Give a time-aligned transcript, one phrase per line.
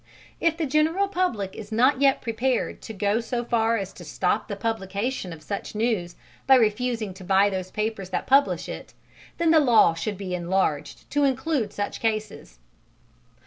[0.39, 4.47] If the general public is not yet prepared to go so far as to stop
[4.47, 6.15] the publication of such news
[6.47, 8.95] by refusing to buy those papers that publish it,
[9.37, 12.57] then the law should be enlarged to include such cases.